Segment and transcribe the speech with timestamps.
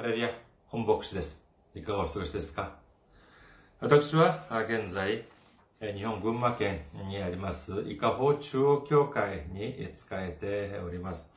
[0.00, 0.30] ハレルヤ、
[0.68, 1.44] 本牧師です。
[1.74, 2.78] いかがお過ごしですか？
[3.80, 5.26] 私は現在、
[5.78, 11.34] 日本群馬県にあります、伊香保中央教会に仕えております。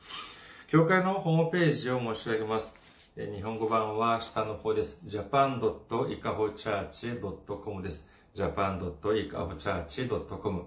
[0.66, 2.80] 教会のホームページを申し上げます。
[3.16, 5.02] 日本語版は下の方です。
[5.04, 8.10] japan.ikahochurch.com です。
[8.34, 10.66] japan.ikahochurch.com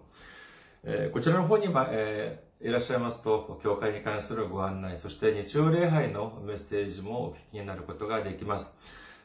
[1.12, 8.76] こちらの方には、えーいらっしゃいますと、教会に関するご案内、そして日曜礼拝のメッセージもお聞きになることができます。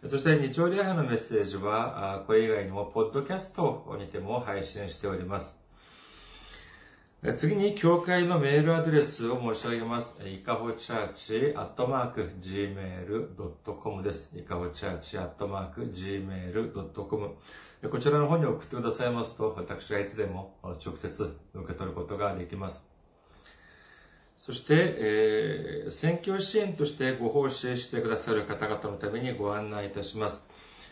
[0.06, 5.64] そして日曜礼拝のメッセージは、これ以外にも、ポッドキャストにても配信しております。
[7.36, 10.20] 次に、教会のメールアドレスを申し上げます。
[10.28, 14.36] いかほチャーチアットマーク gmail.com です。
[14.38, 17.30] いかほチャーチアットマーク gmail.com
[17.90, 22.91] こちらの方に送ってくださいますと、私がいつでも直接受け取ることができます。
[24.42, 30.50] そして、えー、選挙支援としてご奉仕してくださる方々のためにご案内いたします。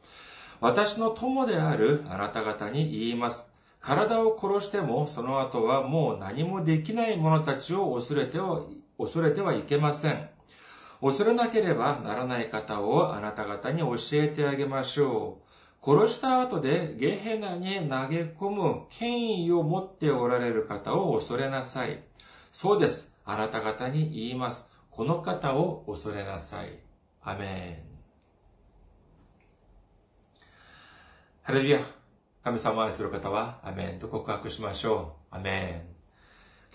[0.61, 3.53] 私の友であるあなた方に言います。
[3.81, 8.61] 体を殺してもその後はもう何もできない者たちを恐れては、
[8.97, 10.29] 恐れてはいけません。
[11.01, 15.45] 恐れなければならない方をあなた方に教えてあげましょう。
[15.87, 22.01] 殺した後でゲヘナに投げ込む権威を持っておられる方を恐れなさい。
[22.51, 23.15] そうです。
[23.23, 24.71] あなた方に言います。
[24.89, 26.79] この方を恐れなさい。
[27.21, 27.94] アメン。
[31.47, 31.79] ハレルヤ。
[32.43, 35.35] 神様を愛する方は、アメンと告白しましょう。
[35.35, 35.95] アメン。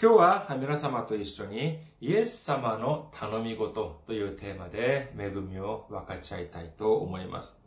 [0.01, 7.61] 今日は皆様と一緒に、イエス様の頼み事というテーマで恵みを分かち合いたいと思います。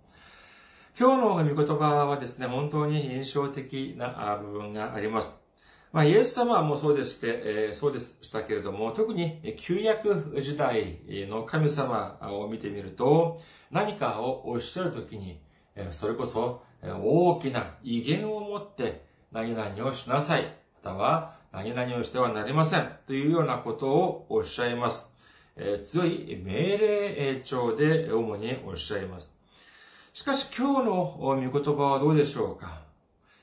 [0.98, 5.42] 今日の御言葉はですね、本当に印象的な部分があります。
[5.92, 13.42] まあ、イエス様もそうでして、えー、そうでしたけれども、特に旧約時代の神様を見てみると、
[13.72, 15.42] 何かをおっしゃるときに、
[15.92, 20.44] それこそ大きな威厳を持って何々をしなさい。
[20.84, 22.90] または何々をしてはなりません。
[23.08, 25.12] というようなことをおっしゃいます。
[25.56, 29.34] え、強い命令調で主におっしゃいます。
[30.12, 32.82] しかし今日の御言葉はどうでしょうか？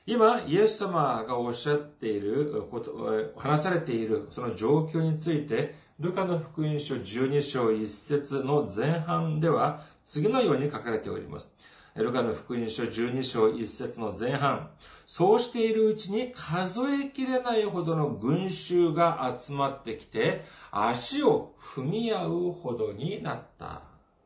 [0.05, 11.53] 今、イエス様がおっしゃっていること、話されているその状況について、ルカの福音書12章1節の前半では次のように書かれております。
[11.95, 14.69] ルカの福音書12章1節の前半。
[15.05, 23.83] そうしているうちに数えきれないほどの群衆が集まってきて、足を踏み合うほどになった。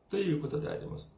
[0.08, 1.16] ということであります。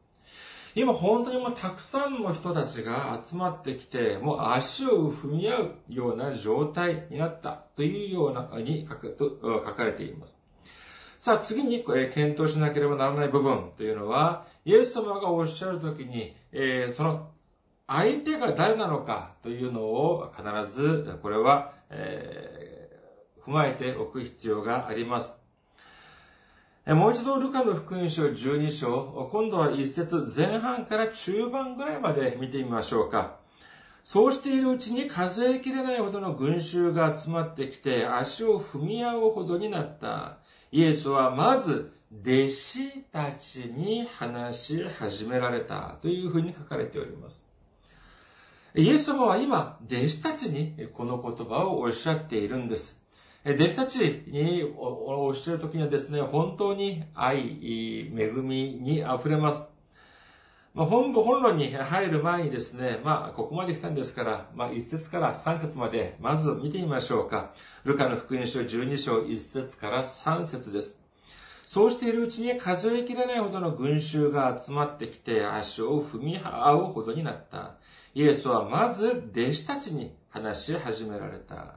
[0.73, 10.39] 今本当にもうたくさんの人たちが集まってきて、もう足を踏み合うような状態になったというようなに書かれています。
[11.19, 17.31] さあ次に検討しなければならない部分というのは、イエス様がおっしゃるときに、えー、その
[17.87, 25.39] 相手が誰なのかというのを必ず、これは、えー、踏まえておく必要があります。
[26.85, 33.37] もう一度ルカの福音書12章、今度は一節前半から中盤ぐらいまで見てみましょうか。
[34.03, 40.37] そうしているうちに数えきれないほどの群衆が集まってきて足を踏み合うほどになった。
[40.71, 47.47] イエスはまず弟子たちに話し始められたというふうに書かれております。
[48.73, 53.03] イエス様は今、弟子たちにこの言葉をおっしゃっているんです。
[53.45, 59.71] 弟子たちにおっしゃるときにはですね、本当に愛、恵みに溢れます。
[60.73, 67.53] まあ、本部本論に入る前にですね、まあ、ここまで来たんですから、まあ、1節から3節まで、まず見てみましょうか。
[67.83, 71.08] ルカの福音書12章1節から3節です。
[71.69, 77.75] そうしているうちに数えきれないほどの群衆が集まってきて足を踏み合うほどになった。
[78.15, 81.75] イエスはまず弟子たちに話し始められた。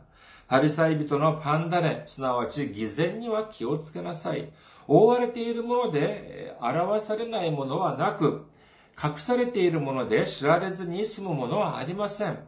[0.49, 4.51] パリサイ人のパンダネ、すなわち偽善には気をつけなさい。
[4.89, 8.47] 覆われているもので表されないものはなく、
[8.97, 12.39] 隠されているもので知られずに済むものはありません。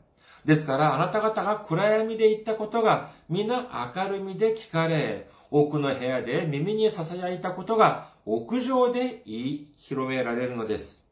[0.47, 11.09] ですから、あなた方が暗闇で言ったことが、皆明るみで聞かれ、奥の部屋で耳に囁いたことが、屋上で言い広められるのです。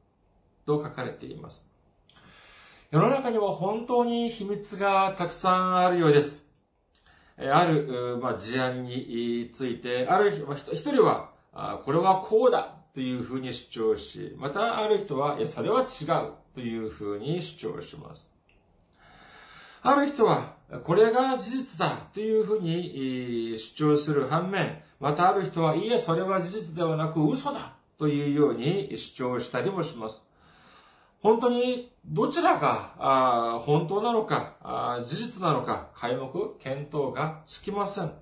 [0.67, 1.71] と書かれています。
[2.91, 6.45] 世の中には本当に秘密がたくさんあるようです。
[7.39, 10.33] ある、まあ、事案について、ある
[10.73, 11.31] 一人は、
[11.85, 18.32] これはこうだというふうに主張し、またある人は、いや、それは違うというふうに主張します。
[19.85, 30.25] ある人は、これが事実だというふうに主張する反面、またある人は、いえ、それは事実ではなく嘘だというように主張したりもします。
[31.21, 36.31] 本当にどちらが本当なのか、事実なのか、解目、
[36.61, 38.13] 検討がつきません。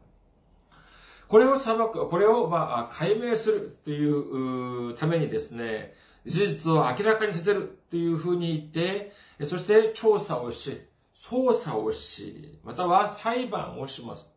[1.29, 5.93] これを裁く、これをまあ解明するというためにですね、
[6.25, 9.13] 事実を明らかにさせるというふうに言って、
[9.45, 10.89] そして調査をし、
[11.29, 14.35] 捜査をし、または裁判をします。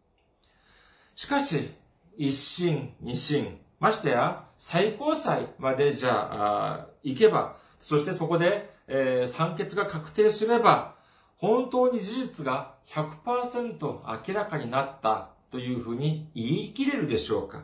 [1.15, 1.71] しかし、
[2.17, 10.95] 一審、二審、ましてや最高裁までじゃあ行けば、そしてそこで、えー、判決が確定すれば、
[11.37, 17.63] 本当に事実が100%明らかになったというふうに言い切れるでしょうか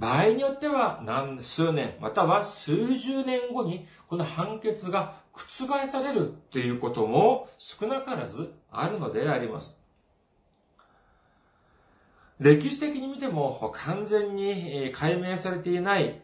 [0.00, 9.78] 場合によっては何数年、または数十年後にこの判決が覆されるということも少なからずあるのであります。
[12.38, 16.22] 歴史的に見ても完全に解明されていない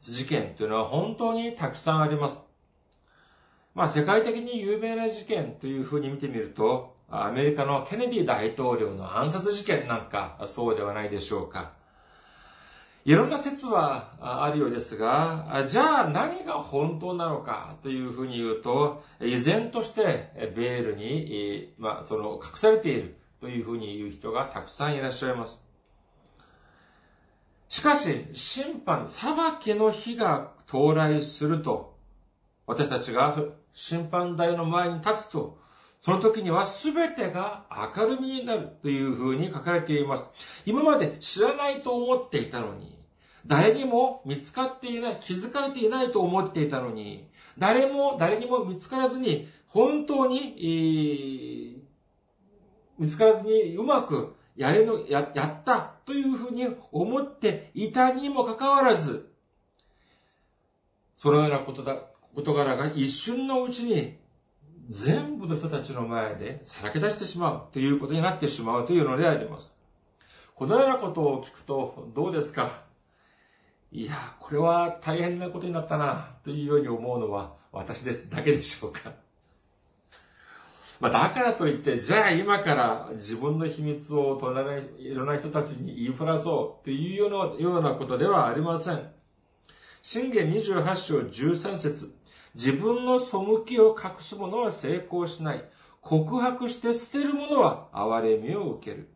[0.00, 2.48] 事件というのは本当にたくさんあります。
[3.74, 11.81] まあ世界的に有名な事件というふうに見てみると、アメリカのケネディ大統領の暗殺事件なんかそうではないでしょうか。
[13.04, 25.64] いろんな説はあるようですが、じゃあ何が本当なのかというふうに言うと、依然としてベールに、まあ、その隠されているというふうに言う人がたくさんいらっしゃいます。
[27.68, 31.96] しかし、審判、裁きの日が到来すると、
[32.66, 33.36] 私たちが
[33.72, 35.58] 審判台の前に立つと、
[36.02, 37.64] その時には全てが
[37.96, 40.32] 明るみになるというふうに書かれています。
[40.66, 42.98] 今まで知らないと思っていたのに、
[43.46, 51.80] 誰にも見つかっていない、気づかれていないと思っていたのに、誰も、誰にも見つからずに、本当に、
[52.98, 59.32] 見つからずにうまくやれの、や、やったというふうに思っていたにもかかわらず、
[61.14, 61.96] そのようなことだ、
[62.34, 64.21] 事柄が一瞬のうちに
[64.88, 69.74] 全部の人たちの前でさらけ出してしまうということになってしまうというのであります。
[70.54, 72.82] このようなことを聞くとどうですか？
[73.90, 79.12] いや、これは大変なことになったなというように思うのは私ですだけでしょうか？
[81.00, 89.10] まあ、だからといって、じゃあ今から自分の秘密を隣いろんな人たちに言いふらそうというようなようなことではありません。
[90.00, 92.14] 信玄28章13節
[92.54, 95.64] 自分の背きを隠す者は成功しない。
[96.00, 99.08] 告白して捨てる者は憐れみを受ける。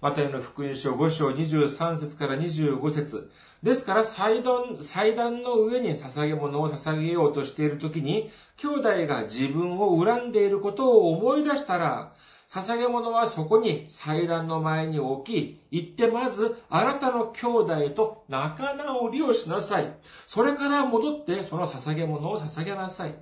[0.00, 3.30] マタイの福音書5章23節から25節
[3.62, 12.12] ですから祭壇、祭壇の上に捧げ物を捧げようとしているときに、兄弟が自分を恨んでいることを思い出したら、
[12.52, 19.96] 捧げ物はそこに祭壇の前に置き、行ってまずあなたの兄弟と仲直りをしなさい。
[20.26, 23.14] それから戻ってその捧げ物を捧げなさい。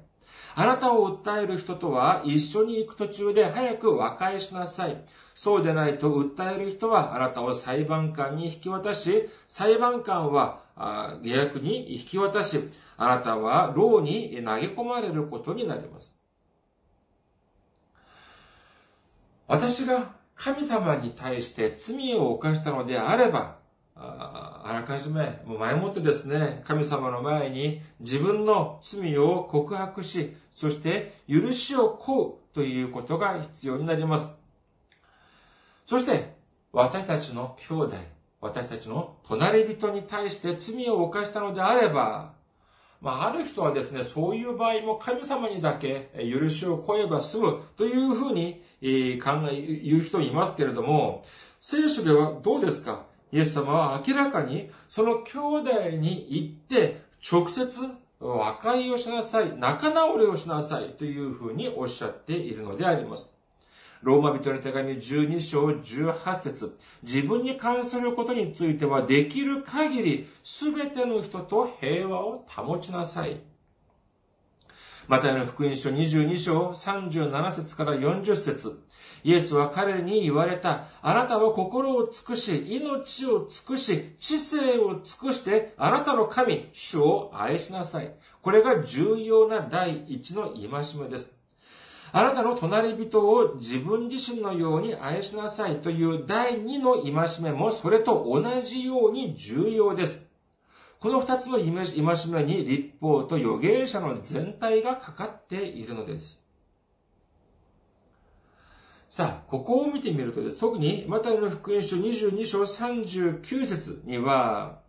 [0.57, 5.05] あなたを訴える人とは一緒に行く途中で早く和解しなさい。
[5.37, 10.65] そうでないと訴える人はあなたを裁判官に引き渡し、裁判官は
[11.23, 16.20] 下役に引き渡し、あなたは牢に投げ込まれることになります。
[19.51, 23.57] 私が神様に対して罪を犯したのであれば、
[23.97, 34.33] あらかじめ、もう前もってですね、神様の前に自分の罪を告白し、そして許しを請うということが必要になります。
[35.85, 36.37] そして、
[36.73, 37.97] 私たちの兄弟、
[38.41, 42.35] 私たちの隣人に対して罪を犯したのであれば、
[43.01, 48.63] まあ、ある人はですね、そういう場合も神様にだけ許しを超えば済むというふうに
[49.23, 51.25] 考え、言う人いますけれども、
[51.61, 53.07] 聖書ではどうですか？
[53.33, 57.81] イエス様は明らかにその兄弟に行って直接
[58.19, 63.35] 和解をしなさい、仲直りをしなさいというふうにおっしゃっているのであります。
[64.03, 73.41] ローマ人の手紙12章18節自分に関することについてはできる限り全ての人と平和を保ちなさい。
[75.07, 78.81] またの福音書22章37節から40節
[79.23, 80.85] イエスは彼に言われた。
[81.03, 88.15] あなたは心を尽くし、命を尽くし、知性を尽くして、あなたの神、主を愛しなさい。
[88.41, 90.63] これが重要な第一の戒
[91.03, 91.40] めです。
[92.13, 97.13] あなたの隣人を自分自身のように愛しなさいという第二の戒
[97.43, 100.27] めもそれと同じように重要です。
[100.99, 106.47] この二つの戒めに立法と預言者の全体がかかっているのです。
[109.09, 110.61] さあ、ここを見てみるとです。
[110.61, 114.83] 特に、マタイの福音書22章39節には、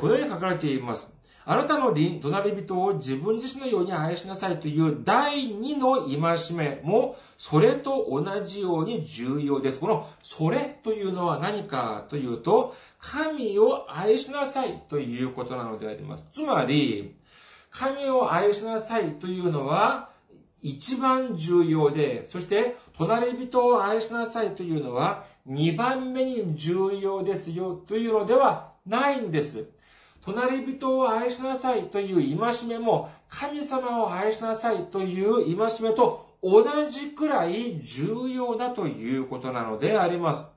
[0.00, 1.18] このように書かれています。
[1.50, 9.78] あなたの隣人を自分自身のように愛しなさいという第二の戒めも、それと同じように重要です。
[9.78, 16.26] この、それというのは何かというと、神を愛しなさいということなのであります。
[16.32, 17.16] つまり、
[17.70, 20.10] 神を愛しなさいというのは、
[20.60, 29.77] 一番重要で、そして、隣人を愛しなさいというのは、二番目に重要ですよというのではないんです。
[30.32, 40.54] 隣人を愛しなさいという戒めも、神様を愛しなさいという戒めと同じくらい重要だということなのであります。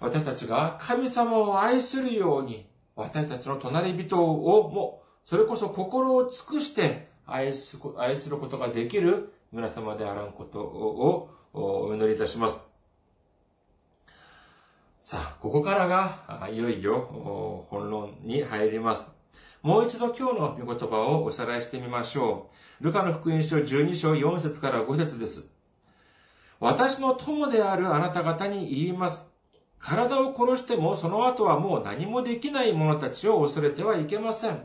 [0.00, 12.73] 私たちが神様を愛するように、私たちの隣人をも、それこそ心を尽くして愛す愛することができる皆様であらんことをお祈りいたします。
[15.06, 19.14] さあ、ここからが、いよいよ本論に入ります。
[19.60, 22.48] もう一度今日の御言葉をおさらいしてみましょ
[22.80, 22.84] う。
[22.84, 25.50] ルカの福音書12章4節から5節です。
[26.58, 29.28] 私の友であるあなた方に言います。
[29.78, 34.64] 体を殺してもその後はもう何もできない者たちを恐れてはいけません。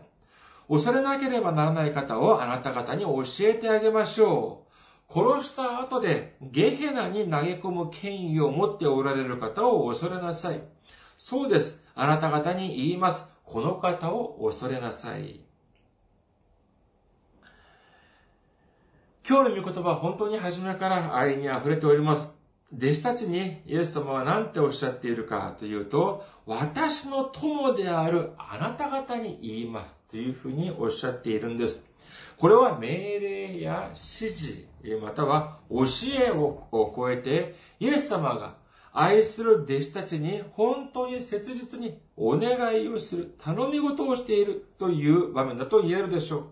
[0.70, 4.69] 恐れなければならない方をあなた方に教えてあげましょう。
[5.12, 10.62] 殺した後でゲヘナに投げ込む権威を持っておられる方を恐れなさい。
[11.18, 11.86] そうです。
[11.96, 13.32] あなた方に言います。
[13.44, 15.40] この方を恐れなさい。
[19.28, 22.40] 今日の御言葉は本当に初めから愛に溢れております。
[22.72, 31.92] 弟子たちにイエス様は何ておっしゃっているかというと、私の友であるあなた方に言いますというふうにおっしゃっているんです。
[32.38, 34.66] これは命令や指示、
[35.02, 35.86] または教
[36.18, 38.56] えを超えて、イエス様が
[38.92, 46.44] 愛する弟子たちに本当に切実にお願いをする、頼み事をしているという場面だと言えるでしょう。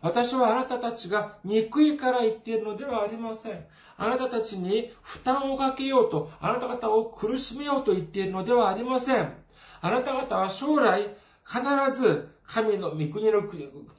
[0.00, 3.64] 私はあなたたちが憎いから言っているのではありません。
[3.96, 9.32] あなたたちに負担をかけようと、あなた方を苦しめようと言っているのではありません。
[9.80, 11.14] あなた方は将来
[11.46, 11.60] 必
[11.98, 13.42] ず神の御国の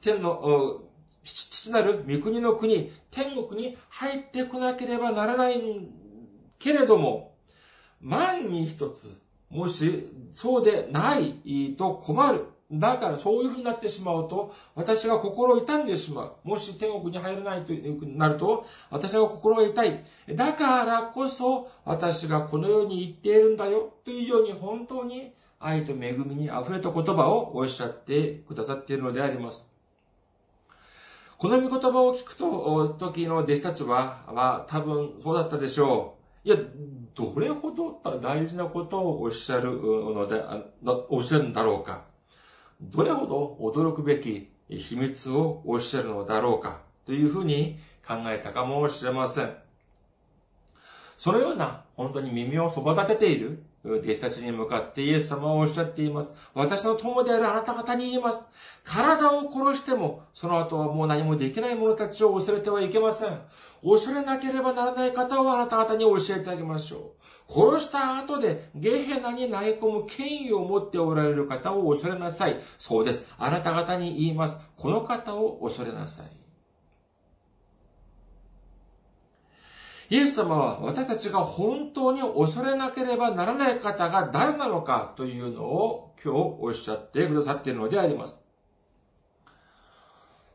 [0.00, 0.80] 天の
[1.34, 5.60] 父なる御国の国、天国に入ってこなければならない
[6.58, 7.36] けれども、
[8.00, 12.46] 万に一つ、もしそうでないと困る。
[12.70, 16.32] だからそういうふうになってしまうと、私が心を痛んでしまう。
[16.42, 17.72] もし天国に入れないと
[18.06, 20.04] なると、私が心が痛い。
[20.34, 23.94] だからこそ、私がこのように言っているんだよ。
[24.04, 29.75] というように本当に愛と恵みに溢れた言葉をおっしゃってくださっているのであります。
[31.38, 36.48] この御言葉を聞くと、時の弟子たちは、は、多分そうだったでしょう。
[36.48, 36.56] いや、
[37.14, 40.42] どれほど大事なことをおっしゃるので、
[41.10, 42.04] おっしゃるんだろうか。
[42.80, 46.80] どれほど驚くべき秘密をおっしゃるのだろうか。
[47.04, 49.65] というふうに考えたかもしれません。
[51.16, 56.34] そのような本当に耳をそば立てている弟子たちに向かってイエス様はおっしゃっています。
[56.54, 58.44] 私の友であるあなた方に言います。
[58.84, 63.38] 体を殺しても、その後はもう何もできない者たちを恐れてはいけません。
[63.84, 67.12] 恐れなければならない方をあなた方に教えてあげましょ
[67.48, 67.76] う。
[67.78, 72.60] 殺した後でゲヘナに投げ込む権威を持っておられる方を恐れなさい。
[72.78, 73.26] そうです。
[73.38, 74.60] あなた方に言います。
[74.76, 76.45] この方を恐れなさい。
[80.08, 88.40] イエス様は私たちが本当に恐れなければならない方が誰なのかというのを今日おっしゃってくださっているのであります。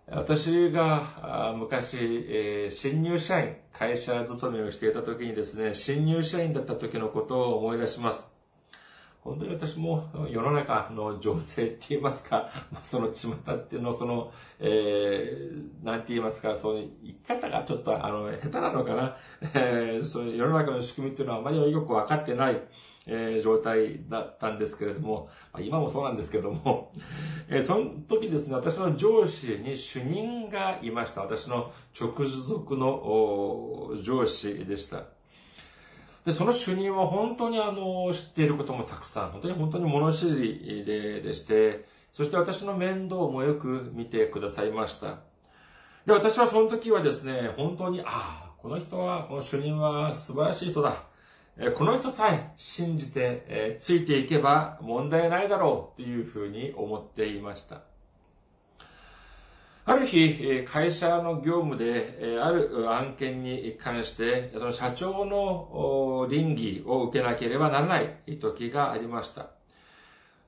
[0.08, 8.41] 私が昔、新入社員、会社勤めをしていた時にですね、新入社員だった時のことを思い出します。
[9.24, 19.16] 本当に私も世の中の情勢って言いますか、 まあ、その巷っていうのその、えー、なんて言いますか、そういう生き方がちょっとあの、下手なのかな。
[19.54, 22.60] えー、そういう世の中の仕組みっていうのはあまりよくわかってない、
[23.06, 26.92] えー、状態だったんですけれども、まあ、今もそうなんですけども、
[27.48, 31.22] えー、その時ですね、私の上司に主任がいました。
[31.22, 35.21] 私の直属の上司でした。
[36.26, 45.20] で、その主任は本当にあの、知っていることもたくさん、本当に本当に物知りででして、そして私の面倒もよく見てくださいました。
[46.06, 51.04] で、私はその時はですね、本当に、ああ、この人は、この主任は素晴らしい人だ。
[51.76, 57.82] この人さえ信じて、えついていけば問題ないだろうというふうに思っていました。
[59.92, 69.48] ある日、会社の業務で、ある案件に関して、その社長の倫理を受けなければならない時がありました。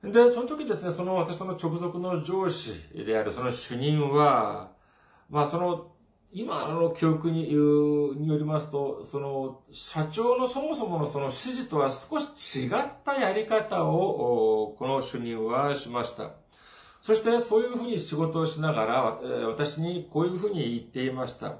[0.02, 4.70] で、その時ですね、その私の直属の上司であるその主任は、
[5.28, 5.90] まあその、
[6.32, 12.70] 今の記憶にによりますと、その、社長のそもそものその指示とは少し違っ
[13.04, 16.30] たやり方を、この主任はしました。
[17.04, 19.02] そしてそういうふうに仕事をしながら、
[19.46, 21.56] 私にこういうふうに言っていました。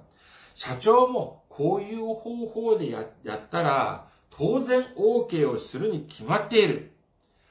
[0.55, 6.93] 社長もこういう方法でやったら、当然 OK をするに決まっている。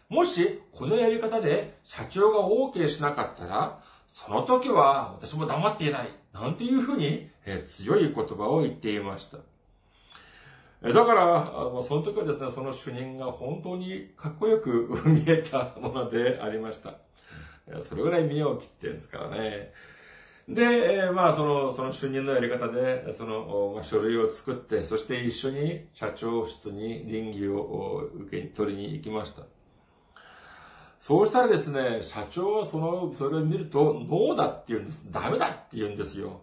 [0.09, 6.09] もし、このやり方で社長が OK しなかったら、その時は私も黙っていない。
[6.33, 9.37] なんていうふうに、え強い言葉を言っていました。
[10.81, 11.51] だから、
[11.83, 16.95] その時はですね、その主任が本当にかっこよく 見えたものでありました。
[17.81, 19.73] それぐらい身を切ってるんですからね。
[20.47, 29.43] で、えまあ、その、その主任のやり方で、その、まあ、書類を作って、そして一緒に社長室に倫理を受け取りに行きました。
[30.99, 35.09] そうしたらですね、社長はその、それを見ると、ノーだって言うんです。
[35.11, 36.41] ダメだって言うんですよ。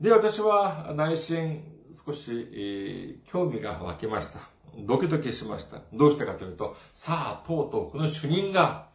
[0.00, 1.62] で、私は内心、
[2.06, 4.40] 少し、えー、興味が湧きました。
[4.78, 5.80] ドキドキしました。
[5.92, 8.87] どうしてかというと、さあ、とうとうこの主任が、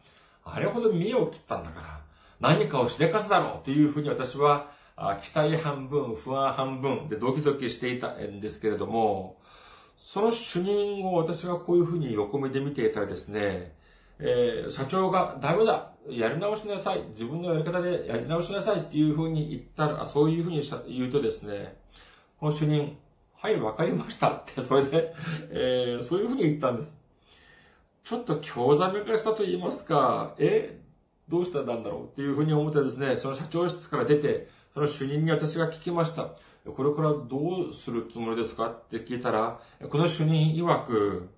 [0.44, 2.00] あれほど見栄を切ったんだから、
[2.40, 4.68] 何かをしでかすだろうというふうに私は、
[5.22, 9.38] 期待半分、不安半分でドキドキしていたんですけれども、
[9.98, 13.72] その主任を私がこういうふうに横目で見ていたらですね、
[14.20, 21.76] えー、社長がダメだやり直しなさい自分のやり方でやり直しなさいっていうふうに言ったら、そういうふうに言うとですね、
[22.38, 22.96] この主任、
[23.34, 25.14] はい、わかりましたって、それで、
[25.50, 26.96] えー、そういうふうに言ったんです。
[28.04, 30.80] ちょっと興ざめ化したと言いますか、え、
[31.26, 36.32] どうしたんだろうっていうふうに思ってですね、その社長室から出て、その主任に私が聞きました。
[36.64, 41.28] これからどうするつもりですかって聞いたら、この主任曰く、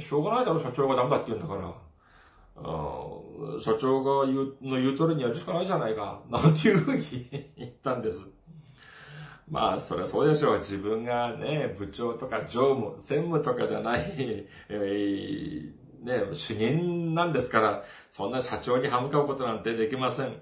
[0.00, 1.74] しょうがないだろ、社長がダメだって言うんだから。
[3.60, 6.22] 社長が言う、の言う通りにやるしかないじゃないか。
[6.30, 7.02] なんていうふうに
[7.58, 8.30] 言ったんです。
[9.48, 10.58] まあ、それはそうでしょう。
[10.58, 14.02] 自分がね、部長とか常務、専務とかじゃない、
[14.68, 20.34] えー、ね、主任なんですから、そんな社長に歯向かうことなんてできません。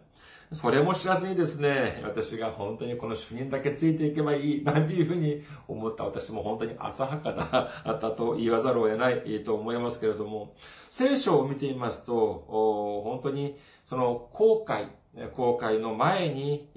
[0.52, 10.54] それも知らずにですね、私が本当にこの主任だけついていけばいい、 なんていうふうに思った私も本当に浅はかだったと言わざるを得ないと思いますけれども、
[10.88, 12.44] 聖書を見てみますと、
[13.04, 14.88] 本当にその後悔、
[15.36, 16.68] 航海の前に、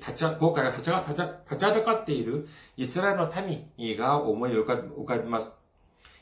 [0.00, 3.32] 立ち、航海が立ちはだかっているイスラエルの
[3.78, 5.58] 民が思い浮か浮かびます。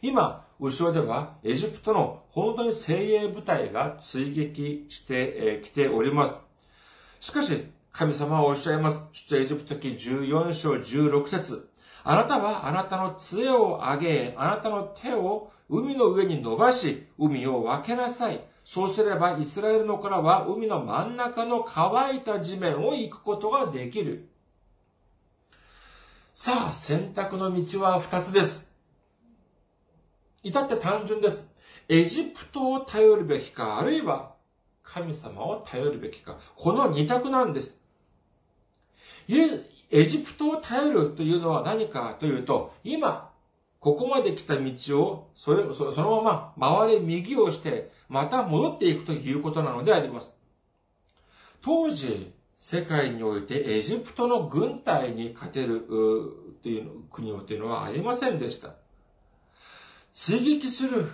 [0.00, 6.40] 今、後ろではエジプトの本当に精鋭部隊が追撃してきております。
[7.20, 9.08] しかし、神様はおっしゃいます。
[9.12, 11.68] 首都エジプト記14章16節
[12.04, 18.40] あなたはあなたの杖を上げ、あなたの手を海の上に伸ばし、海を分けなさい。
[18.70, 24.28] そうすればイスラエルの子らは海の真ん中の乾いた地面を行くことができる。
[26.34, 28.70] さあ、選択の道は二つです。
[30.42, 31.50] 至って単純です。
[31.88, 34.34] エジプトを頼るべきか、あるいは
[34.82, 36.36] 神様を頼るべきか。
[36.54, 37.82] この二択なんです。
[39.30, 43.27] エジプトを頼るというのは何かというと、今、
[43.88, 50.36] ここまで来た道を、それ、そのまま回れ右をして、また戻っていくということなのであります。
[51.62, 55.86] 当時、世界においてエジプトの軍隊に勝てる、
[56.62, 58.74] という国というのはありませんでした。
[60.12, 61.06] 追撃する、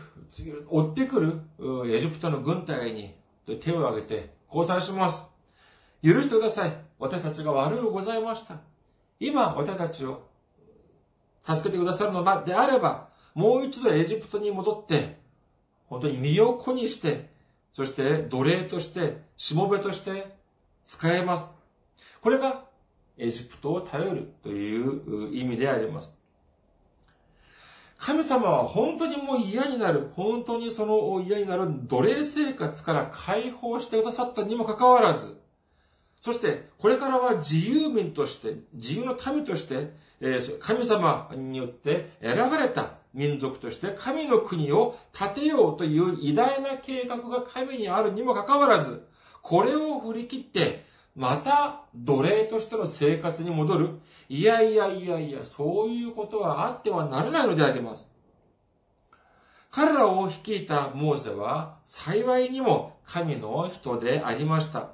[0.69, 1.41] 追ってくる
[1.87, 3.15] エジプトの軍隊に
[3.61, 5.27] 手を挙げて、降参します。
[6.03, 6.77] 許してください。
[6.99, 8.59] 私たちが悪うございました。
[9.21, 10.34] 今、私たちを
[11.47, 15.19] 助けてくださるのであれば、もう一度エジプトに戻って、
[15.87, 17.31] 本当に身を粉にして、
[17.73, 20.37] そして奴隷として、しもべとして
[20.85, 21.55] 使えます。
[22.21, 22.65] これが
[23.19, 26.17] エジプトを頼るという意味であります。
[27.99, 35.39] 神様は本当にもう嫌になる、本当にその嫌になる奴隷生活から解放してくださったにもかかわらず、
[36.21, 39.95] そして、これからは自由民として、自由の民として、
[40.61, 49.07] 神様によって選ばれた民族として神の国を建てようという偉大な計画が神にあるにもかかわらず、
[49.43, 50.85] これを振り切って、
[51.15, 54.01] また奴隷としての生活に戻る。
[54.29, 58.13] いやいやいやいや、そういうことはあってはならないのであります。
[59.71, 64.91] 彼らを率いたモーセは幸いにも神の人でありました。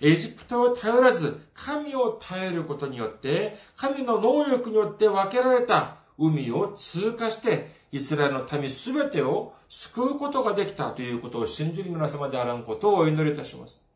[0.00, 13.86] エジプトを頼らず、神を頼ることによって、神の能力によって分けられた海を通過して、イスラエルの民すべてを救うことができたということを信じる皆様であらんことをお祈りいたします。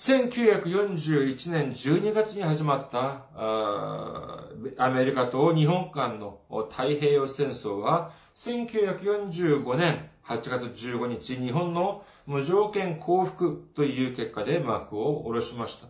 [0.00, 15.88] 1941年12月に始まったアメリカと日本間の太平洋戦争は1945年8月15日日本の無条件降伏という結果で幕を下ろしました。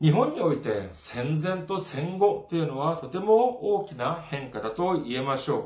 [0.00, 5.64] 日本において戦前と戦後というのはとても大きな変化だと言えましょう。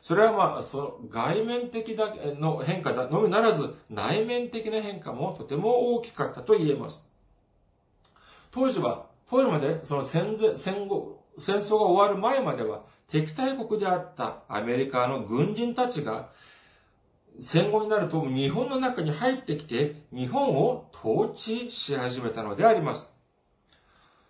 [0.00, 7.06] それはまあ、その外面的だけの変化のみならず、内面的な変化もとても大きかったと言えます。
[8.50, 16.30] 当時は、当時まで、その戦前、戦後、戦争が終わる前までは、敵対国であったアメリカの軍人たちが、
[17.38, 23.10] 戦後になると日本の中に入ってきて、日本を統治し始めたのであります。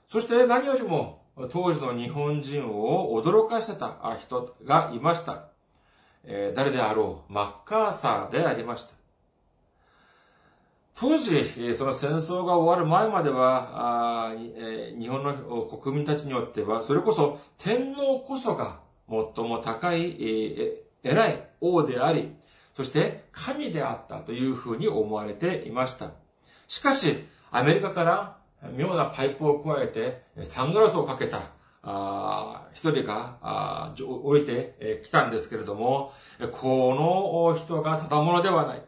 [0.09, 5.49] そして何よりも、当時の日本人を驚かせた人がいました。
[6.55, 8.95] 誰であろう、マッカーサーでありました。
[10.99, 14.35] 当時、その戦争が終わる前までは、
[14.99, 15.35] 日本の
[15.67, 20.17] 国民たちによっては、それこそ天皇こそが最も高い、
[21.03, 22.35] 偉い王であり、
[22.75, 26.13] そして神であったというふうに思われていました。
[26.67, 28.39] しかし、アメリカから
[28.73, 31.51] 妙なパイプを加えて、サングラスをかけた
[32.73, 36.15] 一人が降りてきたんですけれども、
[36.53, 38.83] この人がただ者ではない。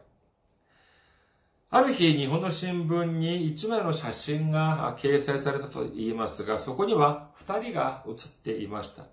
[1.71, 9.03] ある日、日本の新聞に一枚の写真が掲載されたと言いますが、そこには二人が写っていました。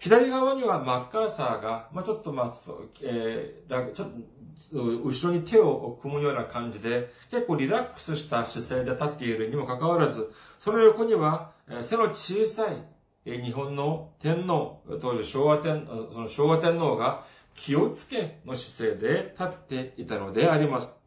[0.00, 11.52] 左側にはマッカーサーが、まあ、ちょっとまあ、ちょっと、えー、ちょっと、後ろに手を組むような感じで、結構リラックスした姿勢で立っているにもかかわらず、その横には、
[11.82, 12.72] 背の小さ
[13.24, 17.22] い日本の天皇、当時昭和天、その昭和天皇が
[17.54, 21.03] 気をつけの姿勢で立っていたのであります。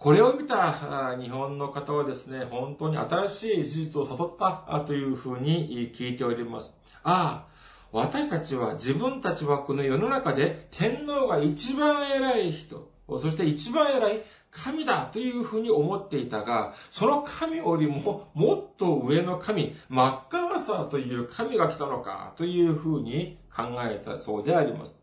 [0.00, 6.74] これを見た日本の方はですね、本当に新しい事実を悟ったというふうに聞いております。
[7.02, 7.46] ああ、
[7.92, 24.99] 私たちは自分たちはこの世の中で天皇が一番偉い人、そして一番偉い神だというふうに思っていたが、その神よりももっと上の神、マッカーサーという神が来たのかというふうに考えたそうであります。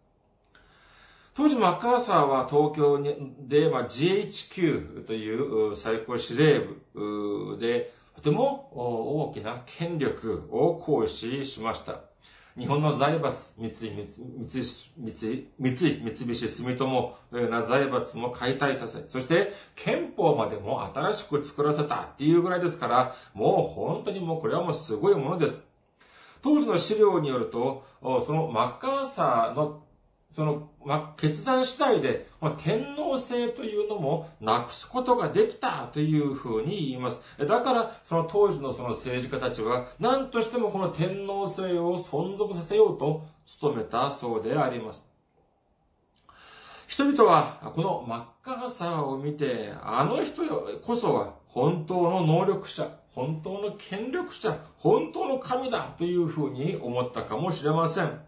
[1.38, 3.00] 当時マッカーサーは東京
[3.48, 6.62] で、まあ、GHQ という最高司令
[6.96, 12.00] 部でとても大きな権力を行使しました。
[12.58, 25.68] 日本の財閥、三井、三井、三井、三井、三菱、住友のような財閥も解体させ、そして憲法までも新しく作らせたっていうぐらいですから、もう本当にもうこれはもうすごいものです。
[26.42, 29.84] 当時の資料によると、そのマッカーサーの
[30.30, 37.22] その、ま決断次第で、ま天皇制というのもなくすことができたというふうに言います。
[37.40, 43.26] だから、その当時のその政治家たちは、何としてもこの天皇制を存続させようと
[43.62, 45.10] 努めたそうであります。
[46.88, 50.44] 人々は、このマッカーサーを見て、あの人
[50.84, 58.27] こそは本当の能力者、本当の権力者、本当の神だというふうに思ったかもしれません。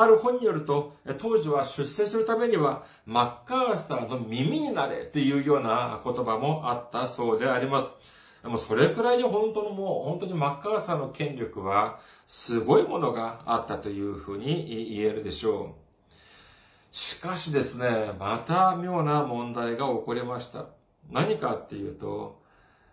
[0.00, 7.98] ある本によると、当時は出世するためには、マッカーサーの耳になれというような言葉もあったそうであります。
[8.42, 16.94] でもそれくらいに本当のもう、本当にマッカーサーの権力は、すごいものがあったというふうに言えるでしょう。
[16.94, 20.66] しかしですね、また妙な問題が起こりました。
[21.10, 22.40] 何かっていうと、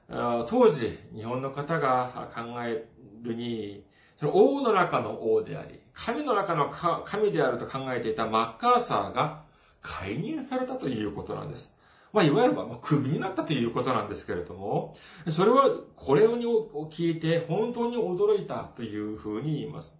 [0.10, 2.86] 当時、日本の方が考え
[3.22, 3.86] るに、
[4.20, 6.69] その王の中の王であり、神の中の
[7.05, 9.41] 神であると考えていたマッカーサーが
[9.81, 11.75] 解任されたということなんです。
[12.13, 14.95] まあ、いわゆる、まあ、クビになったということなんですけれども、
[15.29, 16.38] それは、これを
[16.89, 19.97] 聞いて本当に驚いたというふうに言います。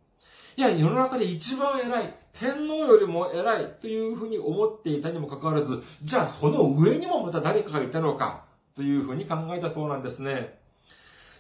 [0.56, 10.60] いや、世の中で一番偉い、天皇よりも偉いというふうに思っていたにもかかわらず、じゃあその上にもまた誰かがいたのかというふうに考えたそうなんですね。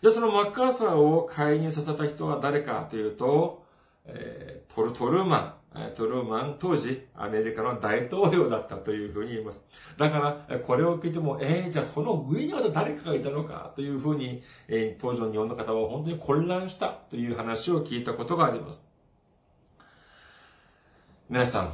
[0.01, 3.66] じゃあそのマッカーサーを介入させた人は誰かというと、
[4.07, 5.37] えー、トル、トルーマ
[5.75, 9.67] ン、トルーマン、当時、アメリカの大統領だったというふうに言います。
[9.97, 18.87] だから、これを聞いても、えー、じゃあその上には誰かがいたのかというふうに、えー、当時の日本の方は本当に混乱したという話を聞いたことがあります。
[21.29, 21.73] 皆さん、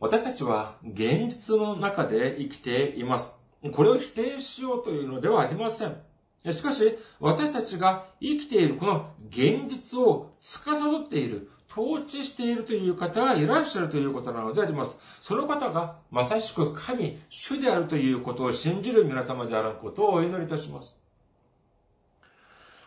[0.00, 3.38] 私たちは現実の中で生きています。
[3.72, 5.96] これを否定しようというのではありません。
[6.52, 14.96] しかし、私たちが生きているこの現実を司っている、統治しているという方がいらっしゃるということなのであります。
[15.20, 21.00] その方がまさしく神、主であるということを信じる皆様であることをお祈りいたします。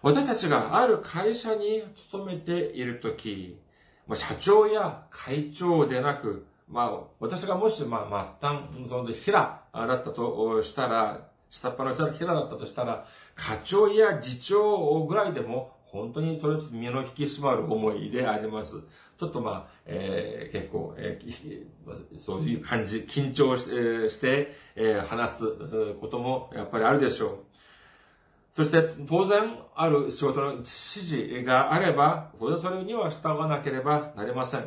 [0.02, 3.60] 私たちがある会社に勤めているとき、
[4.08, 18.82] ま、社長や会長でなく、まあ、私がもし、まあ、末端、その、平だったとしたら、下っ端の人が平だったとしたら、課長や次長ぐらいでも、本当にそれちょっと身の引き締まる思いであります。
[19.18, 21.66] ちょっとまあ、えー、結構、えー、
[22.18, 27.38] そういう感じ、緊張して、して、えー、話すこともやっぱりあるでしょう。
[28.52, 34.66] そして当然ある仕事の指示があれば、当然それには従わなければなりません。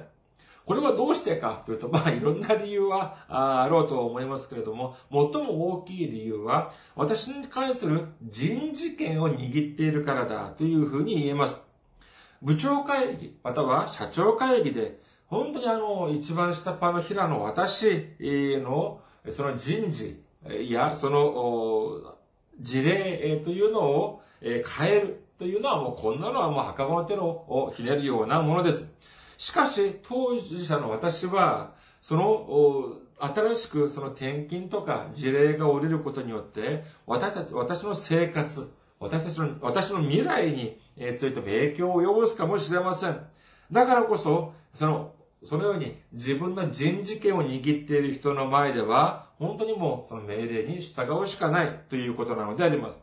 [0.64, 11.66] これはどうしてかというと、まあいろんな理由はあろうと思いますけれども、最も大きい理由は、私に関する人事権を握っているからだというふうに言えます。
[12.42, 20.22] 部長会議、または社長会議で、本当にあの、一番下っ端の平の私の、その人事
[20.68, 22.16] や、その、
[22.60, 28.94] 事例というのを変えるというのはもうこんなのはもう墓場の手をひねるようなものです。
[29.40, 31.72] しかし、当事者の私は、
[32.02, 40.78] その、新しくその転勤とか事例が降りることによって、私たち、私の生活、私たちの、私の未来に
[41.16, 43.18] ついても影響を及ぼすかもしれません。
[43.72, 53.00] だからこそ、その、そのように自分の人事権を握っている人の前では、本当にもうその命令に従うしかないということなのであります。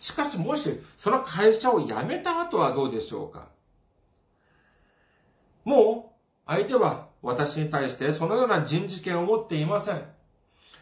[0.00, 3.48] しかしもしその会社を辞めた後はどうでしょうか？
[5.64, 6.14] も
[6.46, 10.02] う相手は私に対してそのような人事権を持っていません。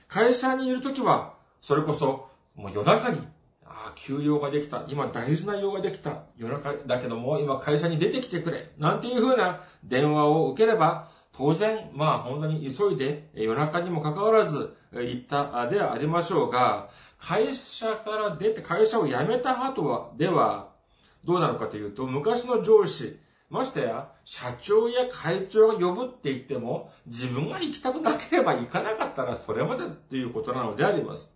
[0.09, 3.27] 会社にいるときは、それこそもう夜中に
[3.71, 4.85] ああ、休養ができた。
[4.89, 6.25] 今大事な用ができた。
[6.37, 8.73] 夜中だけども、今会社に出てきてくれ。
[8.79, 16.89] なんていう風な電話を受ければ、当然、まあ本当に急いで夜中にもかかわらず行ったではありましょうが、
[17.19, 20.71] 会社から出て、会社を辞めた後は、では、
[21.25, 23.20] どうなのかというと、昔の上司、
[23.51, 31.35] ましてや、社長や会長が呼ぶって言っても、自分が行きたくなければ行かなかったらそれまでということなのであります。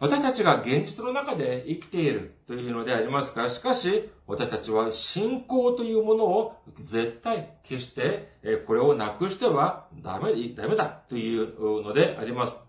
[0.00, 8.32] 私たちが現実の中で生きているというのでありますが、しかし、私たちは信仰というものを絶対決して、
[8.66, 12.66] これをなくしてはダメ、ダメだというのであります。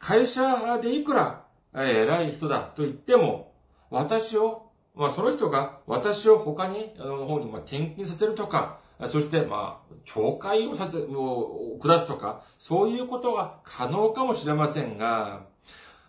[0.00, 3.52] 会社でいくら偉い人だと言っても、
[3.90, 4.63] 私を、
[4.94, 15.46] まあその人が私を他に、あの方にま転勤させるとか、そして、まあ、懲戒をさせ、を下すとか、そういうことは可能かもしれませんが、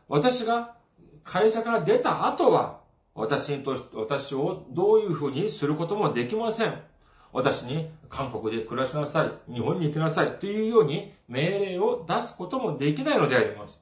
[0.07, 0.75] 私が
[1.23, 2.81] 会社から出た後は、
[3.15, 6.79] 私にとして、私をどういうふうにすることもできません。
[7.33, 13.81] 私に韓国で暮らしなさい、日本に行きなさいというように命令を出すこともできないのであります。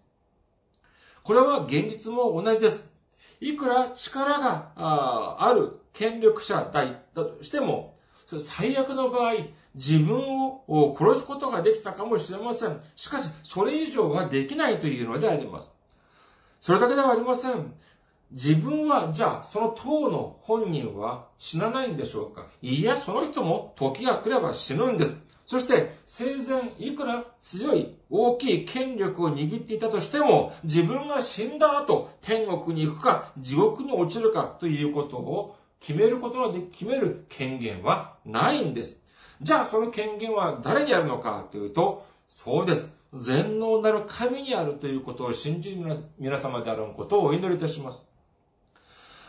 [1.23, 2.92] これは現実も同じです。
[3.39, 7.97] いくら力がある権力者だとしても、
[8.39, 9.33] 最悪の場合、
[9.75, 10.19] 自分
[10.67, 12.79] を殺すことができたかもしれません。
[12.95, 15.75] しかし、それ以上はできないというのであります。
[16.61, 17.73] それだけではありません。
[18.31, 22.47] 自分は、じゃあ、その党の本人は死なないんでしょうか？
[22.61, 25.21] いや、その人も時が来れば死ぬんです。
[25.45, 39.03] そして、生前、いくら強い、大きい権力を握っていたとしても、自分が死んだ後、天国に行くか、地獄に落ちるかということを決めることがで、決める権限はないんです。
[39.41, 42.95] じゃあ、その権限は誰にあるのかというと、そうです。
[43.13, 45.77] 全能なる神にあるということを信じる
[46.17, 48.09] 皆様であることをお祈りいたします。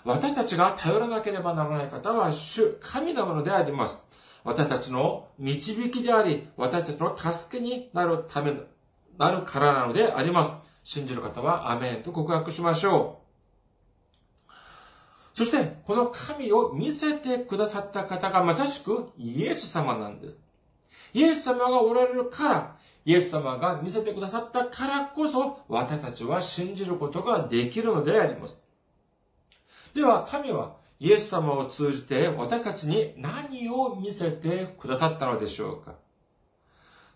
[0.04, 4.06] 私たちが頼らなければならない方は主、神なものであります。
[4.44, 8.54] 私たちの導きであり、私たちの助けになるため、
[9.18, 10.52] なるからなのであります。
[10.84, 13.24] 信じる方はアメンと告白しましょう。
[15.32, 20.40] そして、この神を見せてくださった方がまさしくイエス様なんです。
[21.14, 22.76] イエス様がおられるから、
[23.06, 28.62] イエス様が見せてくださったからこそ、私たちは信じることができるのであります。
[29.94, 35.94] では、神はイエス様を通じて私たちに何を見せてくださったのでしょうか？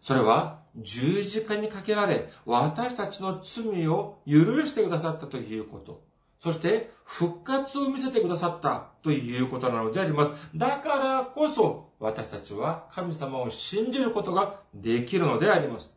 [0.01, 6.03] それは十字架にかけられ、私たちの罪を許してくださったということ。
[6.38, 10.35] そして、復活を見せてくださったということなのであります。
[10.55, 15.93] だからこそ、私たちは神様を信じることができるのであります。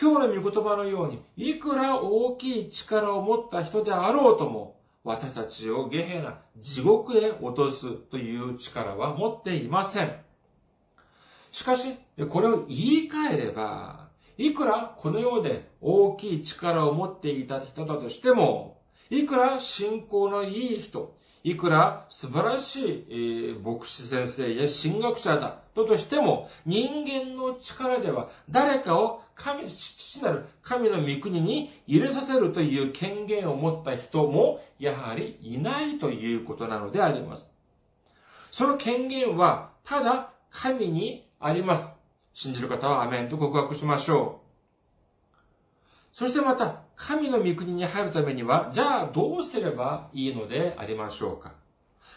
[0.00, 10.14] 今日の御言葉のように、いくら大きい力を持った人であろうとも、私たちをゲヘナ地獄へ落とすという力は持っていません。
[11.50, 11.96] しかし、
[12.28, 37.52] これを言い換えれば、いくらこの世で大きい力を持っていた人だとしても、いくら信仰のいい人、いくら素晴らしい、牧師先生や神学者だととしても、人間の力では誰かを神、父なる神の御国に入れさせるという権限を持った人も、やはりいないということなのであります。
[38.50, 41.96] その権限は、ただ神にあります。
[42.34, 44.41] 信じる方はアメンと告白しましょう。
[46.12, 51.52] そしてまた、神の御国に入るためには、じゃあどうすればいいのでありましょうか？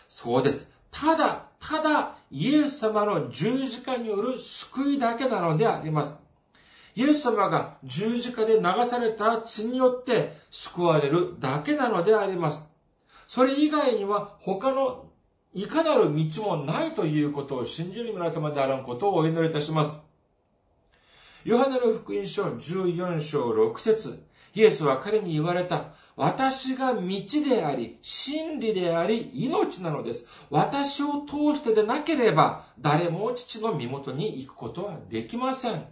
[0.07, 0.69] そうです。
[0.91, 6.19] ただ、ただ、イエス様の十字架による救いだけなのであります。
[6.95, 12.65] イエス様が十字架で流された血によって救われるだけなのであります。
[13.27, 15.05] それ以外には他の
[15.53, 20.04] いかなる道もないということを信じる皆様であることをお祈りいたします。
[21.45, 25.93] ヨハネの福音書14章6節イエスは彼に言われた。
[26.15, 27.01] 私が道
[27.47, 30.27] であり、真理であり、命なのです。
[30.49, 35.85] 私を通してでなければ、誰も父の身元に行くことはできません。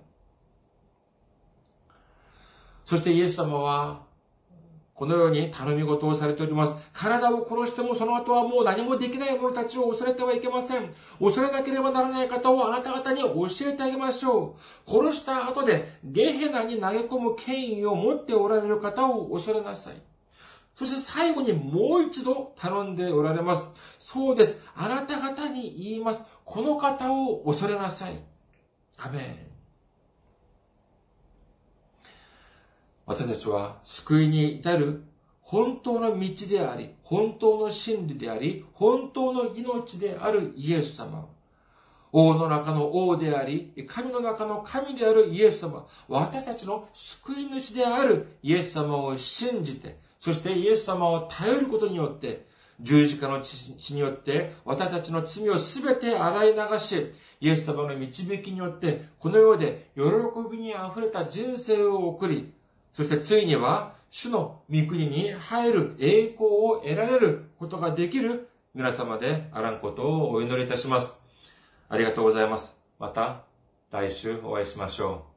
[2.83, 4.01] そしてイエス様は、
[4.93, 6.75] このように頼み事をされております。
[6.93, 10.93] 体を殺してもその後はもう何もできない者たちを恐れてはいけません。
[11.19, 14.55] 恐れなければならない方をあなた方に教えてあげましょ
[14.87, 14.91] う。
[14.91, 19.95] 殺した後でゲヘナに投げ込む権威を持っておられる方を恐れなさい。
[20.75, 23.65] そして最後にもう一度頼んでおられます。
[23.99, 24.61] そうです。
[24.75, 26.27] あなた方に言います。
[26.45, 28.13] この方を恐れなさい。
[28.97, 29.52] アメン。
[33.05, 35.03] 私たちは救いに至る
[35.41, 41.27] 本当の道であり、本当の真理であり、本当の命であるイエス様。
[42.11, 45.85] 王の中の王であり、神の中の神であるイエス様。
[46.07, 52.47] 私たちの救い主であるイエス様を信じて、そしてイエス様を頼ることによって、
[52.79, 60.03] 十字架の血によって私たちの罪をすべて洗い流し、イエス様の導きによって、この世で喜
[60.51, 62.53] びに溢れた人生を送り、
[62.93, 71.19] そしてついには、主の御国に入る栄光を得られることができる皆様であらんことをお祈りいたします。
[71.89, 72.79] ありがとうございます。
[72.99, 73.41] また
[73.91, 75.32] 来週お会いしましょう。